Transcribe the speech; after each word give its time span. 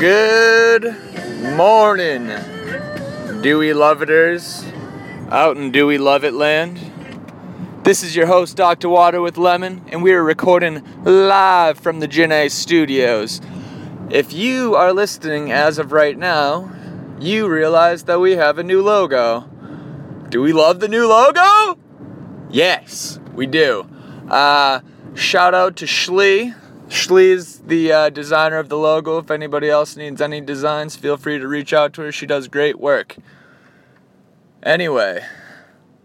Good 0.00 0.96
morning, 1.58 2.28
Dewey 3.42 3.74
Loveters 3.74 4.64
out 5.28 5.58
in 5.58 5.72
Dewey 5.72 5.98
Love 5.98 6.24
It 6.24 6.32
land. 6.32 6.80
This 7.82 8.02
is 8.02 8.16
your 8.16 8.24
host, 8.24 8.56
Dr. 8.56 8.88
Water 8.88 9.20
with 9.20 9.36
Lemon, 9.36 9.84
and 9.88 10.02
we 10.02 10.14
are 10.14 10.24
recording 10.24 10.82
live 11.04 11.78
from 11.78 12.00
the 12.00 12.08
Gin 12.08 12.32
A 12.32 12.48
studios. 12.48 13.42
If 14.08 14.32
you 14.32 14.74
are 14.74 14.94
listening 14.94 15.52
as 15.52 15.76
of 15.76 15.92
right 15.92 16.16
now, 16.16 16.72
you 17.20 17.46
realize 17.46 18.04
that 18.04 18.20
we 18.20 18.36
have 18.36 18.56
a 18.56 18.62
new 18.62 18.82
logo. 18.82 19.42
Do 20.30 20.40
we 20.40 20.54
love 20.54 20.80
the 20.80 20.88
new 20.88 21.06
logo? 21.06 21.78
Yes, 22.48 23.20
we 23.34 23.44
do. 23.44 23.86
Uh, 24.30 24.80
shout 25.12 25.52
out 25.52 25.76
to 25.76 25.84
Schlee. 25.84 26.54
Schlee 26.90 27.30
is 27.30 27.60
the 27.60 27.92
uh, 27.92 28.10
designer 28.10 28.58
of 28.58 28.68
the 28.68 28.76
logo. 28.76 29.18
If 29.18 29.30
anybody 29.30 29.70
else 29.70 29.96
needs 29.96 30.20
any 30.20 30.40
designs, 30.40 30.96
feel 30.96 31.16
free 31.16 31.38
to 31.38 31.46
reach 31.46 31.72
out 31.72 31.92
to 31.94 32.02
her. 32.02 32.10
She 32.10 32.26
does 32.26 32.48
great 32.48 32.80
work. 32.80 33.16
Anyway, 34.64 35.24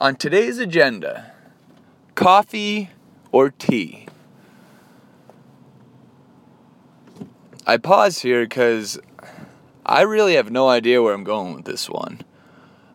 on 0.00 0.14
today's 0.14 0.58
agenda 0.58 1.32
coffee 2.14 2.90
or 3.32 3.50
tea? 3.50 4.06
I 7.66 7.76
pause 7.76 8.20
here 8.20 8.44
because 8.44 9.00
I 9.84 10.02
really 10.02 10.34
have 10.34 10.52
no 10.52 10.68
idea 10.68 11.02
where 11.02 11.12
I'm 11.12 11.24
going 11.24 11.54
with 11.54 11.64
this 11.64 11.90
one. 11.90 12.20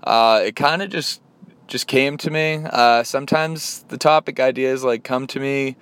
Uh, 0.03 0.41
it 0.45 0.55
kind 0.55 0.81
of 0.81 0.89
just 0.89 1.21
just 1.67 1.87
came 1.87 2.17
to 2.17 2.31
me. 2.31 2.63
Uh, 2.65 3.03
sometimes 3.03 3.84
the 3.89 3.97
topic 3.97 4.39
ideas 4.39 4.85
like 4.85 5.03
come 5.03 5.27
to 5.27 5.39
me 5.39 5.75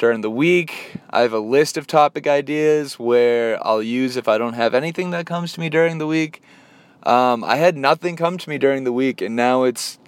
during 0.00 0.22
the 0.22 0.30
week. 0.30 0.94
I 1.10 1.20
have 1.20 1.34
a 1.34 1.38
list 1.38 1.76
of 1.76 1.86
topic 1.86 2.26
ideas 2.26 2.98
where 2.98 3.64
I'll 3.64 3.82
use 3.82 4.16
if 4.16 4.28
I 4.28 4.38
don't 4.38 4.54
have 4.54 4.74
anything 4.74 5.10
that 5.10 5.26
comes 5.26 5.52
to 5.52 5.60
me 5.60 5.68
during 5.68 5.98
the 5.98 6.06
week. 6.06 6.42
Um, 7.02 7.44
I 7.44 7.56
had 7.56 7.76
nothing 7.76 8.16
come 8.16 8.38
to 8.38 8.48
me 8.48 8.56
during 8.56 8.84
the 8.84 8.92
week, 8.92 9.20
and 9.20 9.36
now 9.36 9.64
it's 9.64 9.98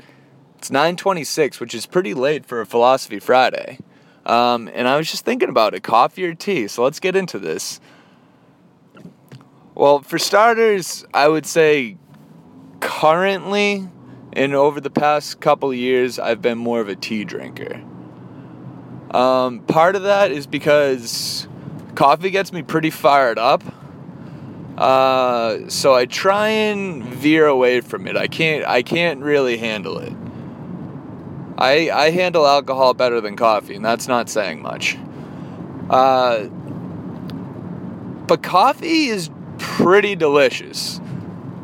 it's 0.57 0.71
9:26, 0.71 1.61
which 1.61 1.75
is 1.75 1.85
pretty 1.85 2.15
late 2.15 2.47
for 2.47 2.63
a 2.63 2.67
Philosophy 2.67 3.21
Friday. 3.21 3.79
Um, 4.25 4.71
and 4.73 4.89
I 4.89 4.97
was 4.97 5.11
just 5.11 5.27
thinking 5.27 5.51
about 5.51 5.75
it, 5.75 5.83
coffee 5.83 6.25
or 6.25 6.35
tea. 6.35 6.69
So 6.69 6.83
let's 6.83 6.99
get 6.99 7.15
into 7.15 7.39
this. 7.39 7.79
Well, 9.75 10.01
for 10.01 10.19
starters, 10.19 11.05
I 11.13 11.29
would 11.29 11.45
say 11.45 11.99
currently 12.81 13.89
and 14.33 14.55
over 14.55 14.81
the 14.81 14.91
past 14.91 15.41
couple 15.41 15.75
years, 15.75 16.19
I've 16.19 16.41
been 16.41 16.57
more 16.57 16.81
of 16.81 16.89
a 16.89 16.97
tea 16.97 17.25
drinker. 17.25 17.83
Um, 19.13 19.61
part 19.61 19.97
of 19.97 20.05
that 20.05 20.31
is 20.33 20.47
because 20.47 21.47
coffee 21.95 22.31
gets 22.31 22.53
me 22.53 22.63
pretty 22.63 22.91
fired 22.91 23.39
up. 23.39 23.63
Uh, 24.77 25.69
so 25.69 25.95
I 25.95 26.07
try 26.07 26.49
and 26.49 27.05
veer 27.05 27.47
away 27.47 27.83
from 27.83 28.07
it. 28.07 28.17
I 28.17 28.27
can't. 28.27 28.67
I 28.67 28.83
can't 28.83 29.21
really 29.21 29.59
handle 29.59 29.99
it. 29.99 30.13
I 31.59 31.91
I 31.91 32.11
handle 32.11 32.47
alcohol 32.47 32.95
better 32.95 33.21
than 33.21 33.37
coffee, 33.37 33.75
and 33.75 33.85
that's 33.85 34.09
not 34.09 34.31
saying 34.31 34.63
much. 34.63 34.97
Uh, 35.91 36.45
but 38.27 38.43
coffee 38.43 39.09
is 39.09 39.31
pretty 39.59 40.17
delicious. 40.17 41.01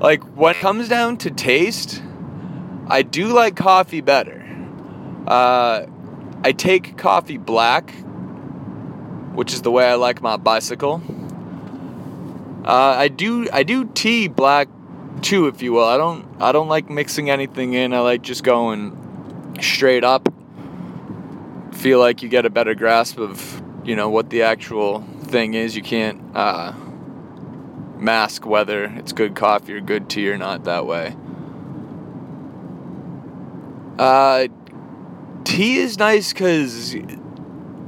Like 0.01 0.23
when 0.37 0.55
it 0.55 0.61
comes 0.61 0.89
down 0.89 1.17
to 1.19 1.31
taste, 1.31 2.03
I 2.89 3.03
do 3.03 3.29
like 3.29 3.57
coffee 3.57 4.03
better. 4.03 4.45
Uh, 5.27 5.87
I 6.45 6.53
take 6.53 6.97
coffee 6.97 7.37
black, 7.37 7.91
which 9.35 9.53
is 9.53 9.63
the 9.63 9.71
way 9.71 9.89
I 9.89 9.95
like 9.95 10.23
my 10.23 10.37
bicycle. 10.37 11.03
Uh, 12.65 12.97
I 12.99 13.09
do 13.09 13.49
I 13.53 13.63
do 13.63 13.87
tea 13.87 14.29
black 14.29 14.69
too, 15.23 15.47
if 15.47 15.63
you 15.63 15.73
will. 15.73 15.85
I 15.85 15.97
don't 15.97 16.27
I 16.41 16.53
don't 16.53 16.69
like 16.69 16.91
mixing 16.91 17.31
anything 17.31 17.75
in. 17.75 17.93
I 17.93 18.01
like 18.01 18.23
just 18.23 18.45
going 18.45 19.57
straight 19.61 20.05
up. 20.05 20.33
Feel 21.73 21.99
like 21.99 22.23
you 22.23 22.29
get 22.29 22.47
a 22.47 22.51
better 22.51 22.75
grasp 22.75 23.19
of 23.19 23.63
you 23.85 23.97
know 23.97 24.11
what 24.11 24.31
the 24.31 24.43
actual 24.43 25.01
thing 25.23 25.55
is. 25.55 25.75
You 25.75 25.83
can't 25.83 26.21
uh, 26.35 26.73
mask 27.97 28.47
whether 28.47 28.85
it's 28.85 29.13
good 29.13 29.35
coffee 29.35 29.73
or 29.73 29.81
good 29.81 30.09
tea 30.09 30.29
or 30.31 30.39
not 30.39 30.65
that 30.65 30.87
way. 30.87 31.17
Uh, 33.99 34.47
tea 35.59 35.79
is 35.79 35.99
nice 35.99 36.33
because 36.33 36.95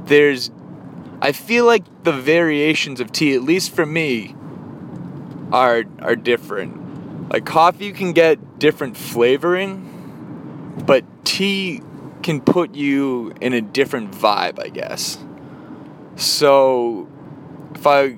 there's. 0.03 0.51
I 1.21 1.31
feel 1.31 1.65
like 1.65 2.03
the 2.03 2.11
variations 2.11 2.99
of 2.99 3.13
tea, 3.13 3.33
at 3.33 3.43
least 3.43 3.73
for 3.73 3.85
me, 3.85 4.35
are 5.53 5.85
are 5.99 6.17
different. 6.17 7.31
Like 7.31 7.45
coffee, 7.45 7.85
you 7.85 7.93
can 7.93 8.11
get 8.11 8.59
different 8.59 8.97
flavoring, 8.97 10.83
but 10.85 11.05
tea 11.23 11.81
can 12.23 12.41
put 12.41 12.75
you 12.75 13.31
in 13.39 13.53
a 13.53 13.61
different 13.61 14.11
vibe, 14.11 14.59
I 14.59 14.67
guess. 14.67 15.17
So, 16.17 17.07
if 17.73 17.87
I 17.87 18.17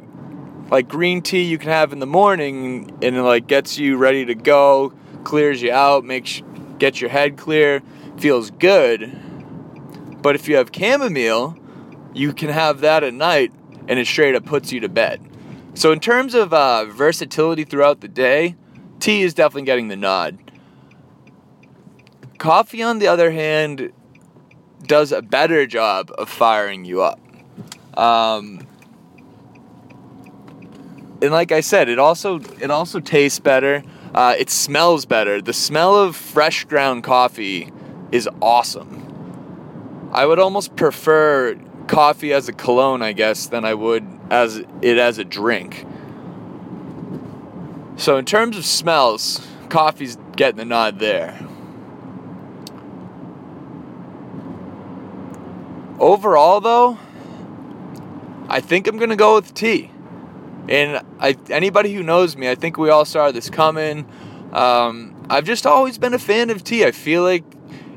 like 0.71 0.87
green 0.89 1.21
tea, 1.21 1.43
you 1.43 1.59
can 1.59 1.69
have 1.69 1.93
in 1.93 1.99
the 1.99 2.07
morning, 2.07 2.89
and 3.03 3.15
it 3.15 3.21
like 3.21 3.45
gets 3.45 3.77
you 3.77 3.97
ready 3.97 4.25
to 4.25 4.33
go, 4.33 4.93
clears 5.23 5.61
you 5.61 5.71
out, 5.71 6.03
makes 6.03 6.41
gets 6.79 6.99
your 6.99 7.11
head 7.11 7.37
clear, 7.37 7.83
feels 8.17 8.49
good. 8.49 9.15
But 10.23 10.35
if 10.35 10.47
you 10.47 10.55
have 10.55 10.71
chamomile, 10.73 11.55
you 12.13 12.33
can 12.33 12.49
have 12.49 12.79
that 12.79 13.03
at 13.03 13.13
night 13.13 13.51
and 13.87 13.99
it 13.99 14.07
straight 14.07 14.35
up 14.35 14.45
puts 14.45 14.71
you 14.71 14.79
to 14.79 14.89
bed. 14.89 15.21
So, 15.75 15.91
in 15.91 15.99
terms 15.99 16.33
of 16.33 16.53
uh, 16.53 16.85
versatility 16.85 17.65
throughout 17.65 17.99
the 17.99 18.07
day, 18.07 18.55
tea 18.99 19.23
is 19.23 19.33
definitely 19.33 19.63
getting 19.63 19.89
the 19.89 19.97
nod. 19.97 20.37
Coffee, 22.37 22.81
on 22.81 22.99
the 22.99 23.07
other 23.07 23.31
hand, 23.31 23.91
does 24.83 25.11
a 25.11 25.21
better 25.21 25.65
job 25.65 26.11
of 26.17 26.29
firing 26.29 26.85
you 26.85 27.01
up. 27.01 27.19
Um, 27.97 28.65
and 31.21 31.31
like 31.31 31.51
I 31.51 31.59
said, 31.61 31.89
it 31.89 31.99
also 31.99 32.39
it 32.61 32.71
also 32.71 32.99
tastes 32.99 33.39
better. 33.39 33.83
Uh, 34.13 34.35
it 34.37 34.49
smells 34.49 35.05
better. 35.05 35.41
The 35.41 35.53
smell 35.53 35.97
of 35.97 36.15
fresh 36.15 36.63
ground 36.65 37.03
coffee 37.03 37.71
is 38.11 38.29
awesome. 38.41 39.12
I 40.13 40.27
would 40.27 40.37
almost 40.37 40.75
prefer 40.75 41.55
coffee 41.87 42.33
as 42.33 42.47
a 42.47 42.53
cologne, 42.53 43.01
I 43.01 43.13
guess, 43.13 43.47
than 43.47 43.65
I 43.65 43.73
would 43.73 44.07
as 44.29 44.57
it 44.81 44.97
as 44.99 45.17
a 45.17 45.23
drink. 45.23 45.85
So 47.97 48.17
in 48.17 48.25
terms 48.25 48.55
of 48.55 48.65
smells, 48.65 49.45
coffee's 49.69 50.17
getting 50.35 50.57
the 50.57 50.65
nod 50.65 50.99
there. 50.99 51.39
Overall, 55.99 56.61
though, 56.61 56.99
I 58.49 58.59
think 58.59 58.87
I'm 58.87 58.97
gonna 58.97 59.15
go 59.15 59.35
with 59.35 59.53
tea. 59.53 59.89
And 60.69 61.01
I, 61.19 61.35
anybody 61.49 61.93
who 61.93 62.03
knows 62.03 62.37
me, 62.37 62.49
I 62.49 62.55
think 62.55 62.77
we 62.77 62.89
all 62.89 63.05
saw 63.05 63.31
this 63.31 63.49
coming. 63.49 64.07
Um, 64.53 65.15
I've 65.29 65.45
just 65.45 65.65
always 65.65 65.97
been 65.97 66.13
a 66.13 66.19
fan 66.19 66.51
of 66.51 66.63
tea. 66.63 66.85
I 66.85 66.91
feel 66.91 67.23
like 67.23 67.43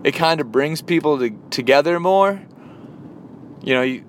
it 0.07 0.15
kind 0.15 0.41
of 0.41 0.53
brings 0.53 0.83
people 0.83 1.19
to, 1.19 1.31
together 1.51 1.99
more. 1.99 2.41
You 3.65 3.75
know, 3.75 3.83
you, 3.83 4.05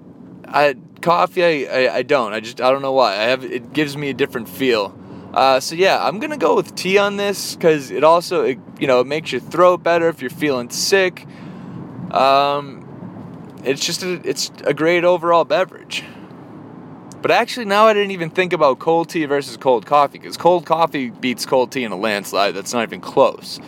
I 0.47 0.75
coffee. 1.01 1.43
I, 1.43 1.85
I, 1.87 1.95
I 1.95 2.01
don't. 2.03 2.33
I 2.33 2.39
just 2.39 2.61
I 2.61 2.69
don't 2.69 2.83
know 2.83 2.93
why. 2.93 3.13
I 3.13 3.23
have 3.23 3.43
it 3.43 3.73
gives 3.73 3.97
me 3.97 4.11
a 4.11 4.13
different 4.13 4.47
feel. 4.47 4.95
Uh, 5.33 5.59
so 5.59 5.73
yeah, 5.73 6.05
I'm 6.05 6.19
gonna 6.19 6.37
go 6.37 6.55
with 6.55 6.75
tea 6.75 6.99
on 6.99 7.17
this 7.17 7.55
because 7.55 7.89
it 7.89 8.03
also 8.03 8.43
it, 8.43 8.59
you 8.79 8.85
know 8.85 8.99
it 8.99 9.07
makes 9.07 9.31
your 9.31 9.41
throat 9.41 9.81
better 9.81 10.07
if 10.07 10.21
you're 10.21 10.29
feeling 10.29 10.69
sick. 10.69 11.25
Um, 12.11 13.57
it's 13.63 13.83
just 13.83 14.03
a, 14.03 14.21
it's 14.23 14.51
a 14.65 14.75
great 14.75 15.03
overall 15.03 15.45
beverage. 15.45 16.03
But 17.23 17.31
actually, 17.31 17.65
now 17.65 17.87
I 17.87 17.93
didn't 17.93 18.11
even 18.11 18.29
think 18.29 18.53
about 18.53 18.77
cold 18.77 19.09
tea 19.09 19.25
versus 19.25 19.57
cold 19.57 19.87
coffee 19.87 20.19
because 20.19 20.37
cold 20.37 20.67
coffee 20.67 21.09
beats 21.09 21.47
cold 21.47 21.71
tea 21.71 21.83
in 21.83 21.91
a 21.91 21.97
landslide. 21.97 22.53
That's 22.53 22.71
not 22.71 22.83
even 22.83 23.01
close. 23.01 23.59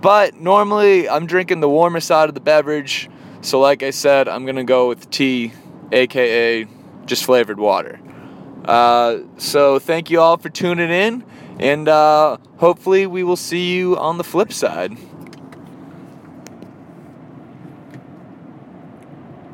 But 0.00 0.34
normally, 0.34 1.08
I'm 1.08 1.26
drinking 1.26 1.60
the 1.60 1.68
warmer 1.68 2.00
side 2.00 2.28
of 2.28 2.34
the 2.34 2.40
beverage. 2.40 3.08
So, 3.40 3.60
like 3.60 3.82
I 3.82 3.90
said, 3.90 4.28
I'm 4.28 4.44
going 4.44 4.56
to 4.56 4.64
go 4.64 4.88
with 4.88 5.10
tea, 5.10 5.52
aka 5.92 6.66
just 7.06 7.24
flavored 7.24 7.58
water. 7.58 8.00
Uh, 8.64 9.18
so, 9.38 9.78
thank 9.78 10.10
you 10.10 10.20
all 10.20 10.36
for 10.36 10.48
tuning 10.48 10.90
in, 10.90 11.24
and 11.58 11.88
uh, 11.88 12.38
hopefully, 12.58 13.06
we 13.06 13.22
will 13.22 13.36
see 13.36 13.74
you 13.74 13.96
on 13.96 14.18
the 14.18 14.24
flip 14.24 14.52
side. 14.52 14.96